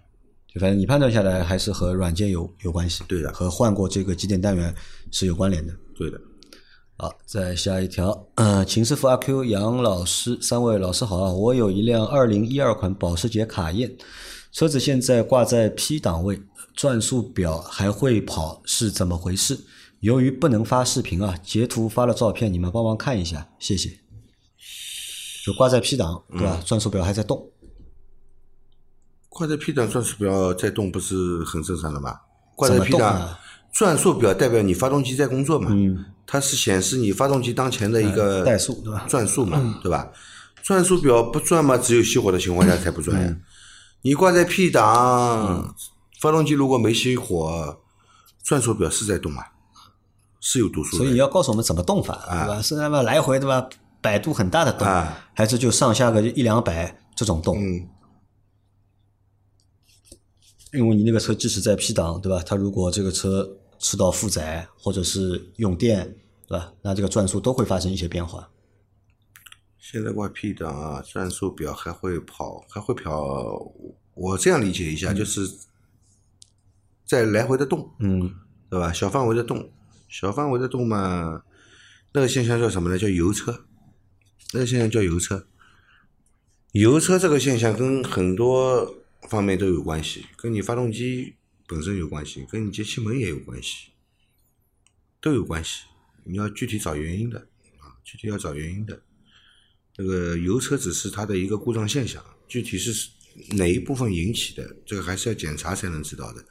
[0.46, 3.02] 就反正你判断下来，还是和软件有有关系。
[3.08, 4.74] 对的，和换过这个机电单元
[5.10, 5.74] 是有关联的。
[5.96, 6.20] 对的。
[6.96, 8.28] 好，再下一条。
[8.36, 11.32] 嗯，秦师傅、阿 Q、杨老师三位老师好啊！
[11.32, 13.96] 我有一辆二零一二款保时捷卡宴，
[14.52, 16.40] 车子现在挂在 P 档位，
[16.74, 19.58] 转速表还会跑，是怎么回事？
[20.00, 24.00] 由于不能发视频啊，截图发了照片，你们帮忙看一下，谢谢。
[25.44, 26.62] 就挂在 P 档，对吧？
[26.64, 27.50] 转速表还在动。
[29.28, 32.16] 挂在 P 档，转速表在动，不是很正常的吗？
[32.54, 33.36] 挂在 P 档。
[33.72, 35.70] 转速表代表你发动机在工作嘛？
[35.72, 39.06] 嗯，它是显示你发动机当前的一个怠速对吧？
[39.08, 40.10] 转速嘛，对吧？
[40.62, 43.36] 转速表不转嘛，只有熄火的情况下才不转呀。
[44.02, 45.74] 你挂在 P 档，
[46.22, 47.80] 发动机如果没熄火，
[48.44, 49.44] 转速表是在动啊，
[50.40, 50.96] 是有读数。
[50.96, 52.62] 所以你要告诉我们怎么动法，对吧？
[52.62, 53.68] 是那么来回对吧？
[54.00, 54.86] 摆度很大的动，
[55.34, 57.58] 还是就上下个一两百这种动？
[57.58, 57.88] 嗯。
[60.72, 62.40] 因为你那个车即使在 P 档，对吧？
[62.46, 66.72] 它如果这个车吃到负载或者是用电，对吧？
[66.82, 68.48] 那这个转速都会发生一些变化。
[69.76, 73.72] 现在挂 P 档啊，转速表还会跑，还会跑。
[74.14, 75.50] 我这样理解一下，就是
[77.12, 78.34] 在来回的动，嗯，
[78.70, 78.90] 对吧？
[78.90, 79.70] 小范围的动，
[80.08, 81.42] 小范围的动嘛，
[82.14, 82.96] 那个现象叫什么呢？
[82.96, 83.66] 叫油车。
[84.54, 85.46] 那个现象叫油车。
[86.72, 88.94] 油车这个现象跟很多
[89.28, 91.34] 方面都有关系，跟你发动机。
[91.66, 93.88] 本身有关系，跟你节气门也有关系，
[95.20, 95.84] 都有关系。
[96.24, 97.38] 你要具体找原因的
[97.78, 99.02] 啊，具体要找原因的。
[99.94, 103.10] 这个油车只是它的一个故障现象，具体是
[103.56, 106.44] 哪一部分引起的，这个还是要检查才能知道的。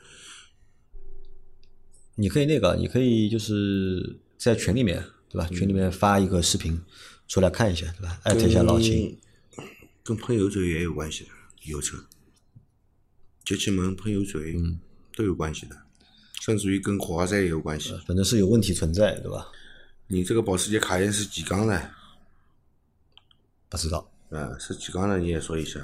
[2.16, 5.48] 你可以那个，你可以就是在群里面，对吧？
[5.48, 6.80] 群里面发一个视频
[7.28, 8.20] 出来看一下，对吧？
[8.24, 9.18] 艾特一下老秦。
[10.04, 11.30] 跟喷油嘴也有关系的，
[11.64, 11.98] 油车
[13.46, 14.56] 节气门喷油嘴。
[14.58, 14.80] 嗯。
[15.14, 15.76] 都有关系的，
[16.40, 17.94] 甚至于跟火花塞也有关系。
[18.08, 19.46] 反正是有问题存在，对吧？
[20.08, 21.92] 你这个保时捷卡宴是几缸的？
[23.68, 24.10] 不知道。
[24.30, 25.18] 嗯，是几缸的？
[25.20, 25.82] 你也说一下。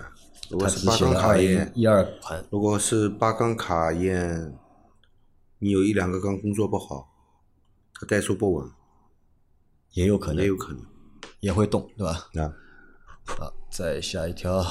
[0.49, 2.43] 如果是八缸卡宴，一二款。
[2.49, 4.57] 如果是八缸卡宴，
[5.59, 7.09] 你有一两个缸工作不好，
[7.93, 8.69] 它怠速不稳，
[9.93, 10.85] 也有可能也有可能
[11.39, 12.29] 也会动，对吧？
[12.35, 12.53] 啊。
[13.25, 14.63] 好，再下一条，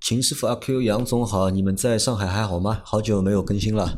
[0.00, 2.82] 秦师傅阿 Q 杨总好，你们在上海还好吗？
[2.84, 3.96] 好久没有更新了。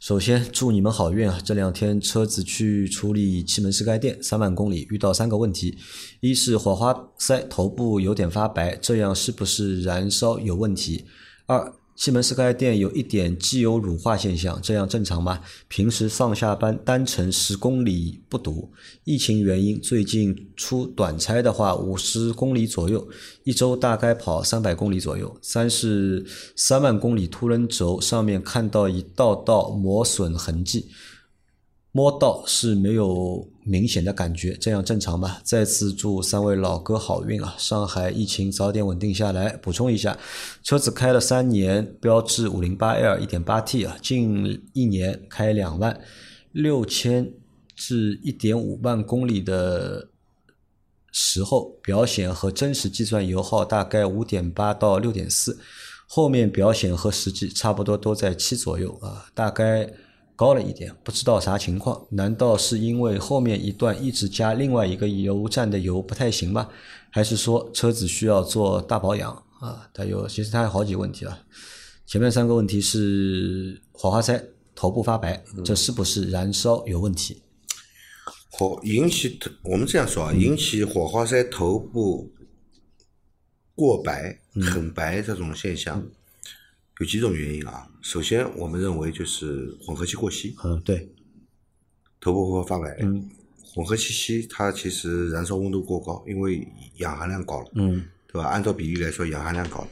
[0.00, 1.38] 首先祝你们好运啊！
[1.44, 5.78] 这两天车子去处理气门室盖垫，三万公里遇到三个问题：
[6.20, 11.06] 一是火花塞头部有点发白，这样是不是燃烧有问题？
[11.46, 15.40] 二气门室盖垫有一点机油乳化现象，这样正常吗？
[15.68, 18.72] 平时上下班单程十公里不堵，
[19.04, 23.06] 疫情原因最近出短差的话五十公里左右，
[23.44, 25.36] 一周大概跑三百公里左右。
[25.40, 26.26] 三是
[26.56, 30.88] 三万公里凸轮轴上面看到一道道磨损痕迹。
[31.92, 35.38] 摸到是没有明显的感觉，这样正常吗？
[35.42, 37.54] 再次祝三位老哥好运啊！
[37.58, 39.56] 上海疫情早点稳定下来。
[39.56, 40.18] 补充一下，
[40.62, 45.98] 车子开了三年，标致五零八 L 一点八 T 啊，近一年开两万
[46.52, 47.32] 六千
[47.74, 50.10] 至一点五万公里的
[51.10, 55.58] 时候，表显和真实计算油耗大概五点八到六点四，
[56.06, 59.90] 后面表显和实际差不多都在七左右啊，大概。
[60.36, 62.06] 高了一点，不知道啥情况？
[62.10, 66.68] 难道是因为后面一段一直加另外一个油站的油不太行吗？
[67.10, 69.88] 还是说车子需要做大保养啊？
[69.94, 71.38] 它有，其实它有好几个问题啊。
[72.06, 74.44] 前面三个问题是火花塞
[74.74, 77.42] 头部发白，这是不是燃烧有问题？
[78.50, 82.32] 火引起我们这样说啊，引起火花塞头部
[83.74, 84.40] 过白、
[84.72, 86.04] 很白这种现象。
[87.00, 87.88] 有几种原因啊？
[88.04, 90.54] 首先，我们认为就是混合气过稀。
[90.62, 91.10] 嗯，对。
[92.20, 92.98] 头部会发白。
[93.00, 93.30] 嗯。
[93.62, 97.70] 混合气稀，它其实燃烧温度过高，因为氧含量高了。
[97.76, 98.06] 嗯。
[98.26, 98.48] 对吧？
[98.48, 99.88] 按照比例来说，氧含量高了，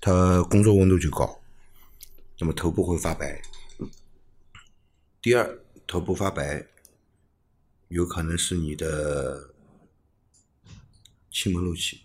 [0.00, 1.40] 它工作温度就高，
[2.40, 3.40] 那么头部会发白。
[5.22, 6.66] 第二，头部发白，
[7.88, 9.54] 有可能是你的
[11.30, 12.00] 气门漏气。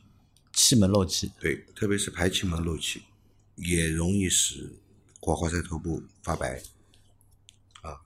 [0.54, 1.32] 气门漏气。
[1.40, 3.02] 对，特别是排气门漏气。
[3.56, 4.74] 也容易使
[5.24, 6.64] 火花塞头部发白，
[7.84, 8.02] 啊，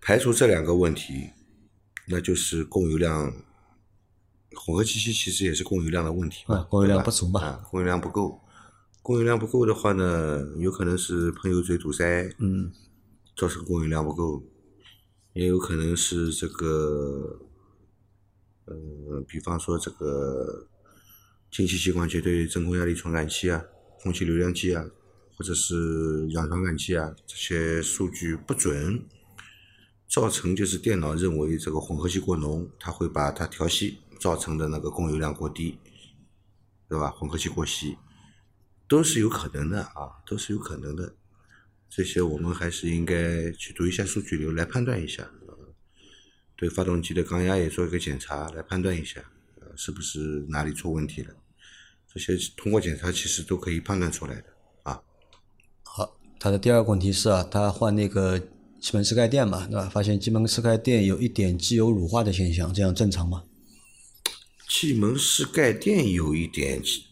[0.00, 1.32] 排除这两个问题，
[2.06, 3.30] 那就是供油量，
[4.56, 8.40] 混合气息其实也是供油量的问题，啊，供油量不足嘛，供油量不够，
[9.02, 12.72] 供油量不够的话呢，有可能是喷油嘴堵塞，嗯，
[13.36, 14.42] 造成供油量不够，
[15.34, 17.38] 也有可能是这个，
[18.64, 20.68] 呃，比方说这个。
[21.54, 23.64] 进气气管绝对真空压力传感器啊，
[24.00, 24.84] 空气流量计啊，
[25.36, 29.00] 或者是氧传感器啊，这些数据不准，
[30.08, 35.78] 造成就是电脑认为这个混合气过浓，它会把它调稀，造成的那个供油量过低，
[36.88, 37.08] 对吧？
[37.12, 37.98] 混合气过稀
[38.88, 41.14] 都是有可能的啊，都是有可能的。
[41.88, 45.30] 这些我们还是应该去读一下数据流来判断一下，
[46.56, 49.20] 对发动机的缸压也做一个检查来判断一下，
[49.60, 51.32] 呃，是不是哪里出问题了。
[52.14, 54.44] 这些通过检查其实都可以判断出来的
[54.84, 55.02] 啊。
[55.82, 58.38] 好，他的第二个问题是啊，他换那个
[58.80, 59.88] 气门室盖垫嘛，对吧？
[59.88, 63.42] 发现气门室盖垫有一点机油乳化的现象，这样正常吗？
[64.68, 67.04] 气门室盖垫有一点机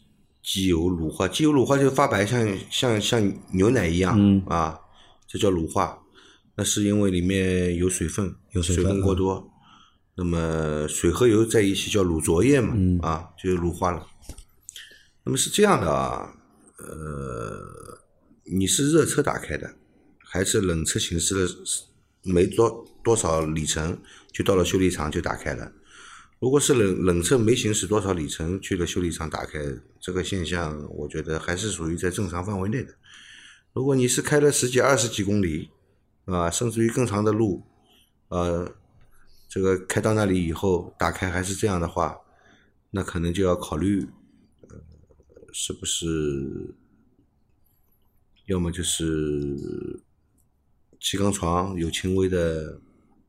[0.43, 4.79] 机油乳化，机油乳化就是发白，像像像牛奶一样啊，
[5.27, 5.99] 这叫乳化。
[6.55, 9.51] 那是因为里面有水分，有水分过多，
[10.17, 14.07] 那么水和油在一起叫乳浊液嘛，啊，就乳化了。
[15.25, 16.35] 那么是这样的啊，
[16.79, 17.99] 呃，
[18.45, 19.73] 你是热车打开的，
[20.19, 21.49] 还是冷车行驶了
[22.25, 23.97] 没多多少里程
[24.33, 25.71] 就到了修理厂就打开了？
[26.41, 29.61] 如果是冷冷车没行驶多少里程去了修理厂打开，
[30.01, 32.93] 这个现象我觉得还是属于在正常范围内的。
[33.73, 35.71] 如果你是开了十几二十几公里
[36.25, 37.63] 啊，甚至于更长的路，
[38.27, 38.75] 呃，
[39.49, 42.19] 这个开到那里以后打开还是这样的话，
[42.91, 44.09] 那可能就要考虑。
[45.53, 46.75] 是不是？
[48.47, 49.57] 要么就是
[50.99, 52.79] 气缸床有轻微的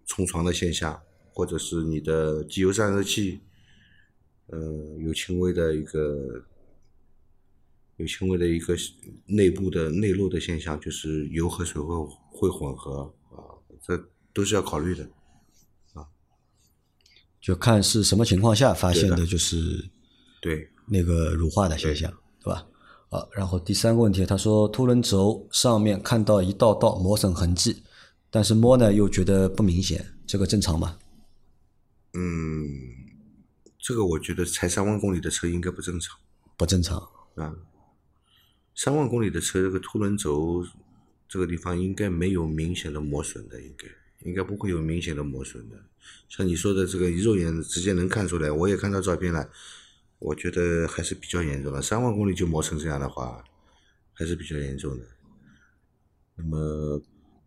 [0.08, 1.00] 冲床的现象，
[1.32, 3.40] 或者是你的机油散热器，
[4.48, 4.60] 呃，
[4.98, 6.44] 有轻微的一个
[7.98, 8.76] 有轻微的一个
[9.28, 11.96] 内部的内漏的现象，就是油和水会
[12.32, 13.38] 会混合啊，
[13.84, 15.08] 这都是要考虑的
[15.94, 16.04] 啊。
[17.40, 19.88] 就看是什么情况下发现的，就是
[20.42, 20.68] 对。
[20.88, 22.12] 那个乳化的现象，
[22.44, 22.66] 对吧？
[23.10, 27.84] 啊，然后第三个问题，他说凸轮轴上面看到一道道磨损痕迹，
[28.30, 30.98] 但是摸呢又觉得不明显，这个正常吗？
[32.14, 32.68] 嗯，
[33.80, 36.18] 这个我觉得才三万公里的车应该不正常，
[36.58, 36.98] 不正常
[37.36, 37.56] 啊。
[38.76, 40.66] 三万公里的车，这个凸轮轴
[41.30, 43.88] 这个地方应该没有明显的磨损的，应该
[44.30, 45.76] 应该不会有明显的磨损的。
[46.30, 49.48] 像你说的这个肉眼直接能看出来，我也看到照片了，
[50.24, 51.82] 我觉得还是比较严重的。
[51.82, 53.44] 三万公里就磨成这样的话，
[54.14, 55.06] 还是比较严重的。
[56.36, 57.02] 那么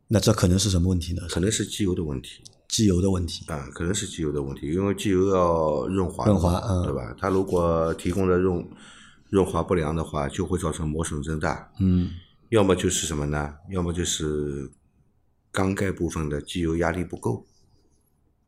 [0.08, 1.22] 那这可能是什么问题呢？
[1.30, 3.46] 可能是机油的问题机油的问题。
[3.50, 7.16] 啊，可能是机油的问题，因为机油要润滑，润滑嗯对吧？
[7.18, 8.68] 它如果提供的润
[9.30, 11.72] 润滑不良的话，就会造成磨损增大。
[11.80, 12.10] 嗯
[12.50, 13.54] 要么就是什么呢？
[13.70, 14.70] 要么就是
[15.50, 17.46] 缸盖部分的机油压力不够，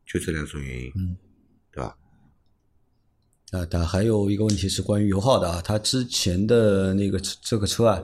[0.05, 1.17] 就这两种原因，嗯？
[3.51, 8.03] 啊，但还有一个问题是关于油耗的啊，它之前的那个这个车啊，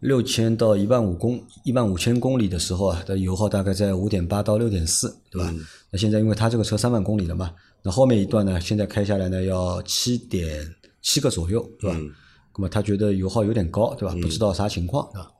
[0.00, 5.48] 六千到一万五公一万五千公里的时候啊，的油耗大概在五点八到六点四，对吧？
[5.50, 7.52] 嗯那现在因为它这个车三万公里了嘛，
[7.82, 11.96] 那后面一段呢，现在开下来呢要七点七个左右，对吧？
[11.98, 12.10] 嗯
[12.54, 14.14] 那么他觉得油耗有点高，对吧？
[14.20, 15.30] 不知道啥情况，对吧？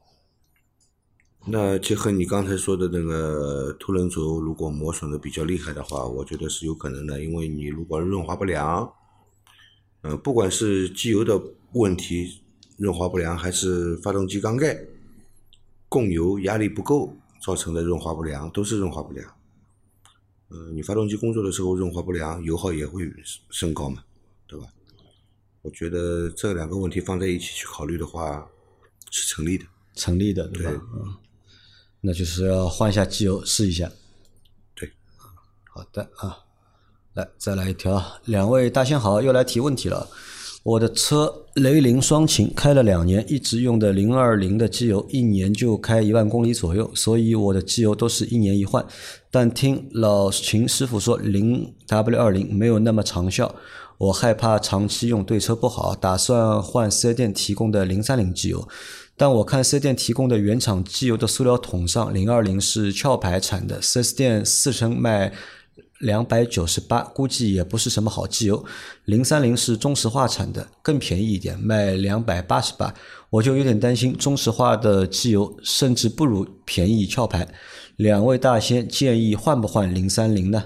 [1.44, 8.90] 那结合你刚才说的那个凸轮轴，如果磨损的比较厉害的话，我觉得是有可能的，因为你如果润滑不良，
[10.02, 11.40] 呃，不管是机油的
[11.72, 12.40] 问题
[12.76, 14.78] 润滑不良，还是发动机缸盖
[15.88, 19.26] 供油压力不够造成的润滑不良，都是润滑不良。
[20.48, 23.10] 呃，你发动机工作的时候润滑不良，油耗也会
[23.50, 24.04] 升高嘛，
[24.46, 24.66] 对吧？
[25.62, 28.46] 我觉得这两个问题放在一起去考虑的话，
[29.10, 29.64] 是成立的。
[29.94, 30.70] 成立的，对吧？
[30.70, 31.16] 对嗯，
[32.00, 33.88] 那就是要换一下机油试一下。
[34.74, 34.90] 对，
[35.68, 36.36] 好的啊，
[37.14, 40.09] 来再来一条，两位大仙好，又来提问题了。
[40.62, 48.83] 我的车雷凌双擎开了两年，一直用的零二零的机油，一年就开一万公里左右，所以我的机油都是一年一换。
[49.31, 53.55] 但听老秦师傅说，零 W 二零没有那么长效，
[53.98, 58.66] 我害怕长期用对车不好，打算换四 S 店提供的零三零机油。
[59.18, 65.33] 但我看四 S 店提供的原厂机油的塑料桶上，零二零是壳牌产的，四 S 店四升卖
[66.02, 68.64] 两百九十八，估计也不是什么好机油。
[69.06, 72.92] 零三零是中石化产的，更便宜一点，卖两百八十八。
[73.30, 77.48] 我就有点担心中石化的机油甚至不如便宜壳牌。
[77.96, 80.64] 两位大仙建议换不换零三零呢？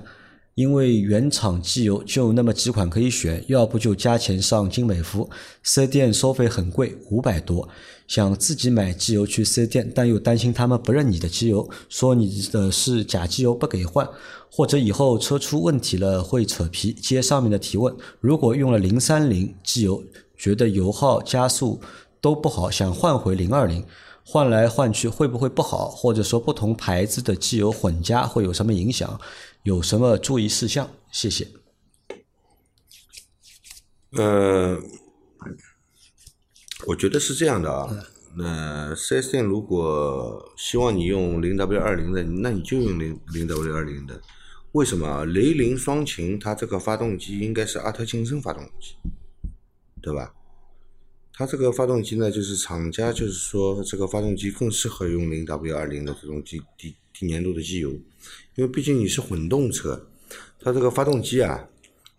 [0.55, 5.29] 因为原厂机油就那么几款可以选，要不就加钱上精美孚，
[5.63, 7.69] 四 S 店收费很贵，五百多。
[8.07, 14.09] 想自己买机油去四 S 店，但又担心他们不认你的机油，说你的是假机油不给换，
[14.51, 16.93] 或者以后车出问题了会扯皮。
[16.93, 20.03] 接上面的提问，如果用了零三零机油，
[20.37, 21.81] 觉得油耗、加速
[22.21, 23.85] 都不好，想换回零二零，
[24.25, 25.89] 换来换去会不会不好？
[25.89, 29.21] 或者说不同牌子的机油混加会有什么影响？
[29.65, 30.89] 有什么注意事项？
[31.11, 31.49] 谢谢。
[34.13, 34.79] 呃，
[36.87, 37.89] 我觉得是这样的啊。
[38.37, 44.21] 那四 S 店如果希望你用零 W 二零的，那你就用零零 W 二零的。
[44.73, 45.25] 为什么啊？
[45.25, 48.95] 雷凌双擎它这个发动机应该是阿特金森发动机，
[50.03, 50.35] 对吧？
[51.33, 57.91] 它这个发动机呢，就是厂家就是说这个发动机更适合用零 W 二零的这种低低低粘度的机油，
[58.55, 60.09] 因为毕竟你是混动车，
[60.61, 61.69] 它这个发动机啊，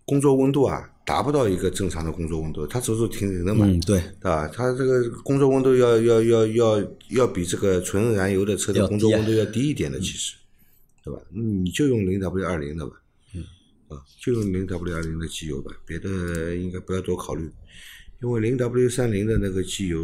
[0.08, 4.48] 工作温度啊达不到一个正常的工作温度，它走走停停的嘛，嗯，对，对吧？
[4.48, 10.36] 它这个工作温度要要要要要比这个纯燃油的车的工作温度要低一点的，其实，
[11.04, 11.20] 对吧？
[11.30, 12.94] 你就用零 W 二零的吧，
[13.36, 13.44] 嗯，
[13.90, 17.52] 啊，就用零 W 二零的机油吧，别的应该不要多考虑，
[18.22, 20.00] 因为零 W 三零的那个机油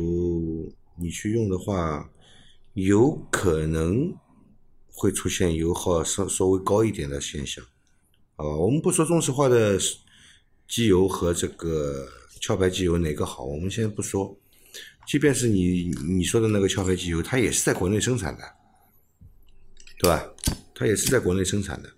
[0.98, 2.10] 你去用的话，
[2.74, 4.14] 有可能
[4.92, 7.64] 会出现油耗稍稍微高一点的现象，
[8.36, 8.56] 好吧？
[8.56, 9.78] 我们不说中石化的
[10.68, 12.08] 机油和这个
[12.46, 14.38] 壳牌机油哪个好，我们先不说。
[15.06, 18.44] 即便是你你说的那个壳牌机油，它也是在国内生产的，
[20.00, 20.26] 对吧？
[20.74, 21.90] 它也是在国内生产的。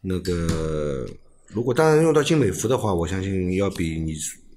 [0.00, 1.06] 那个，
[1.48, 4.14] 如果当然用到精美孚的话，我相信要比你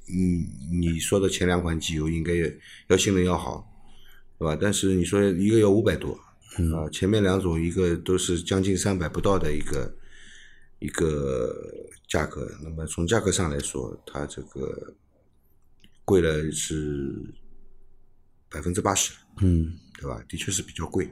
[0.08, 2.34] 你你说的前两款机油应该
[2.88, 3.68] 要性能要好，
[4.38, 4.58] 对吧？
[4.60, 6.12] 但是你说一个要五百多，
[6.76, 9.96] 啊，前面两种一个都是将近三百不到的一个
[10.80, 11.54] 一个
[12.08, 14.94] 价格，那么从价格上来说，它这个
[16.06, 17.16] 贵了是
[18.50, 19.78] 百分之八十，嗯。
[20.00, 20.24] 对吧？
[20.30, 21.12] 的确是比较贵。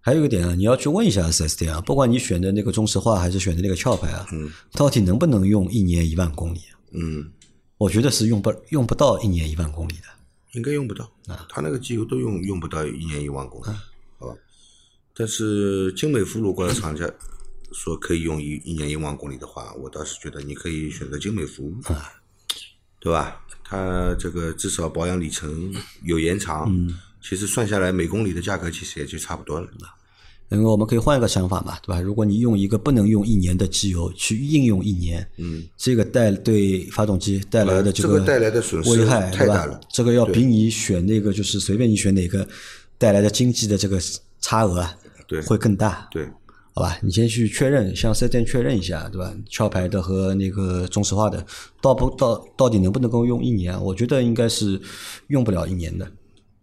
[0.00, 6.80] 还有一个点啊，你要去问一下四 S 店啊，不管你选的那个中石化还是选的那个壳牌啊，嗯到底能不能用一年一万公里啊？
[6.92, 7.30] 嗯，
[7.76, 10.04] 我觉得是用不用不到一年一万公里的。
[10.52, 13.76] 应该用不到啊，它那个机油都用用不到一年一万公里，
[14.16, 14.34] 好吧？
[15.14, 17.04] 但是精美孚如果厂家
[17.72, 22.12] 说可以用一一年一万公里的话，我倒是觉得你可以选择精美服务啊，
[22.98, 23.40] 对吧？
[23.64, 26.98] 它这个至少保养里程有延长，嗯。
[27.22, 29.68] 其实算下来每公里的价格其实也就差不多了。
[30.48, 32.00] 因为我们可以换一个想法嘛，对吧？
[32.00, 39.78] 如果你用一个不能用一年的机油去应用一年，嗯，这个带对发动机带来的呃这个个带来的损失危害太大了。
[39.92, 42.48] 这个要比你选那个就是随便你选哪个
[42.96, 44.00] 带来的经济的这个
[44.40, 44.96] 差额啊，
[45.28, 45.40] 对。
[45.42, 46.08] 会更大。
[46.10, 46.26] 对，
[46.72, 49.34] 好吧，你先去确认，向四 S 店确认一下，对吧？
[49.52, 51.44] 壳牌的和那个中石化的，
[51.82, 53.78] 到不到到底能不能够用一年？
[53.82, 54.80] 我觉得应该是
[55.26, 56.06] 用不了一年的，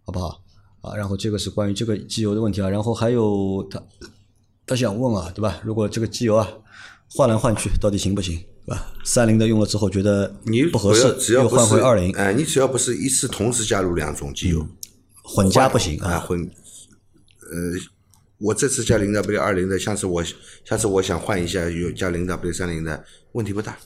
[0.04, 0.40] 好不好？
[0.80, 3.82] 啊，然后这个是关于这个机油的问题啊，然后还有他
[4.66, 5.60] 他想问啊，对吧？
[5.62, 6.48] 如果这个机油啊
[7.14, 8.38] 换来换去，到底行不行？
[8.64, 8.92] 对吧？
[9.04, 14.66] 三菱的用了之后觉得你不合适，要只要又换回二零，哎，你只要不是一次同时加入两种机油，
[15.22, 16.20] 混加不行啊，啊。
[16.20, 17.56] 混，呃，
[18.38, 20.24] 我这次加零 W 二零的，下次我
[20.64, 23.76] 下次我想换一下有加零 W 三零的，问题不大，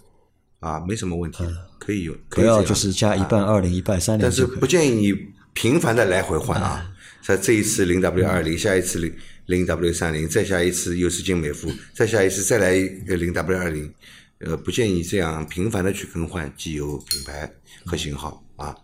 [0.61, 1.45] 啊，没什么问题，
[1.79, 4.47] 可以用，可以要就是加一半二零，一半三零但是。
[4.47, 5.15] 不建议你
[5.55, 6.89] 频繁的来回换啊。
[7.23, 9.15] 在这一次零 W 二零，下一次零
[9.47, 13.95] 零 W 三零，再下一次又是金美孚，再下一次再来一个零 W 二零，
[14.41, 17.49] 呃，不建议这样频繁的去更换机油品牌
[17.87, 18.77] 和型号啊。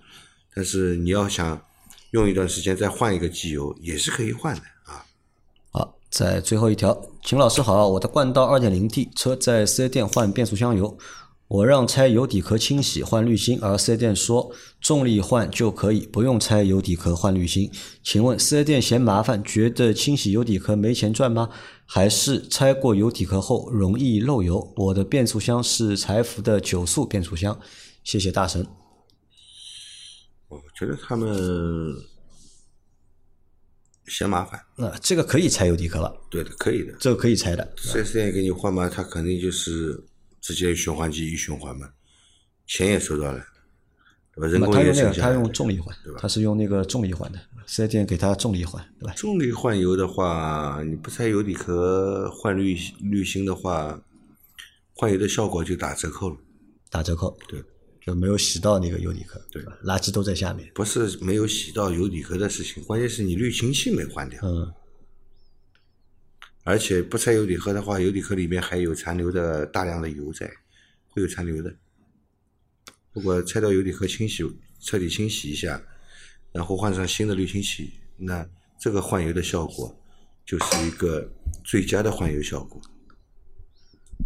[0.55, 1.61] 但是你要想
[2.13, 4.63] 用一段时间再换一个机油，也是可以换的
[6.11, 10.97] 在最后一条，秦老师好，我的冠道 2.0T 车在四 S 店换变速箱油，
[11.49, 14.51] 我让拆油底壳清洗换滤芯，而四 S 店说
[14.81, 17.71] 重力换就可以，不用拆油底壳换滤芯。
[18.03, 21.51] 请问四 S 店嫌麻烦，觉得清洗油底壳没钱赚吗？
[21.85, 24.73] 还是拆过油底壳后容易漏油？
[24.77, 27.59] 我的变速箱是柴福的九速变速箱，
[28.03, 28.67] 谢谢大神。
[30.49, 31.37] 我觉得他们
[34.09, 36.93] 嫌麻烦，那、这个可以拆油底壳了，对的，可以的。
[36.99, 37.73] 这个可以拆的。
[37.77, 40.03] 四 S 店给你换嘛，他肯定就是
[40.41, 41.91] 直接循环机一循环嘛，
[42.67, 43.45] 钱也收到了，
[44.35, 44.47] 对吧？
[44.49, 45.33] 人工那他用那个，他。
[45.33, 49.13] 用重力换，对吧他是用那个重力换的，四 S 店给他重力换，对吧？
[49.15, 54.01] 重力换油的话，你不拆油底壳换滤滤芯的话，
[54.95, 56.37] 换油的效果就打折扣了。
[56.91, 57.63] 打折扣，对，
[58.09, 59.79] 就没有洗到那个油底壳，对吧？
[59.85, 64.73] 垃圾都在下面，不是没有洗到油底壳的事情，关键是你滤清器没换掉，嗯，
[66.65, 70.51] 而且不拆油底壳的话，油底壳里面还有残留的大量的油在，
[71.09, 71.71] 会有残留的。
[73.13, 74.43] 如果拆掉油底壳清洗，
[74.81, 75.79] 彻底清洗一下，
[76.51, 78.49] 然后换上新的滤清器，那
[78.81, 79.95] 这个换油的效果
[80.47, 81.31] 就是一个
[81.63, 82.81] 最佳的换油效果。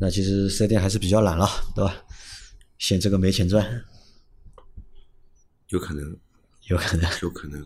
[0.01, 2.05] 那其实四 S 店还是比较懒了，对吧？
[2.83, 3.85] 嫌这个没钱赚，
[5.69, 6.19] 有可能，
[6.67, 7.09] 有可能。
[7.23, 7.65] 有可能。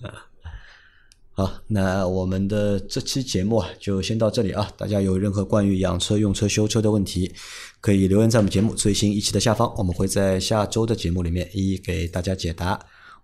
[1.33, 4.71] 好，那我们的这期节目啊，就先到这里啊。
[4.77, 7.33] 大家有任何关于养车、用车、修车的问题，
[7.81, 12.79] 可以留言在我们节目最新一期的下方，我们会在下周的节目里面一一给大家解答。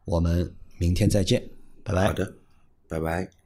[0.06, 1.46] 我们明天再见，
[1.84, 2.06] 拜拜。
[2.06, 2.34] 好的，
[2.88, 3.41] 拜拜。